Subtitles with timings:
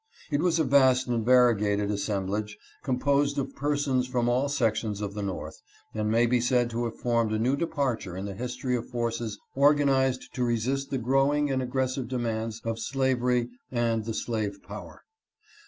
[0.31, 5.21] It was a vast and variegated assemblage, composed of persons from all sections of the
[5.21, 5.61] North,
[5.93, 9.37] and may be said to have formed a new departure in the history of forces
[9.53, 15.03] organized to resist the growing and aggressive demands of slavery and the slave power.